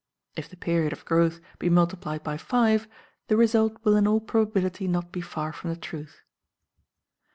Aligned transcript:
If 0.35 0.49
the 0.49 0.57
period 0.57 0.93
of 0.93 1.05
growth 1.05 1.39
be 1.59 1.69
multiplied 1.69 2.23
by 2.23 2.35
five, 2.35 2.87
the 3.27 3.37
result 3.37 3.77
will 3.83 3.95
in 3.95 4.07
all 4.07 4.19
probability 4.19 4.87
not 4.87 5.11
be 5.11 5.21
far 5.21 5.53
from 5.53 5.69
the 5.69 5.75
truth. 5.75 6.23